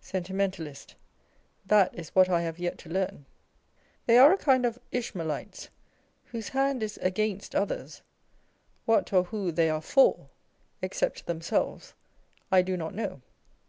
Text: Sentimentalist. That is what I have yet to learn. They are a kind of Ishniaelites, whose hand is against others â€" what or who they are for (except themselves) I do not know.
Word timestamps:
Sentimentalist. 0.00 0.94
That 1.66 1.92
is 1.96 2.10
what 2.14 2.28
I 2.28 2.42
have 2.42 2.60
yet 2.60 2.78
to 2.78 2.88
learn. 2.88 3.26
They 4.06 4.16
are 4.18 4.32
a 4.32 4.38
kind 4.38 4.64
of 4.64 4.78
Ishniaelites, 4.92 5.66
whose 6.26 6.50
hand 6.50 6.80
is 6.84 6.96
against 6.98 7.56
others 7.56 7.94
â€" 7.96 8.00
what 8.84 9.12
or 9.12 9.24
who 9.24 9.50
they 9.50 9.68
are 9.68 9.82
for 9.82 10.28
(except 10.80 11.26
themselves) 11.26 11.92
I 12.52 12.62
do 12.62 12.76
not 12.76 12.94
know. 12.94 13.20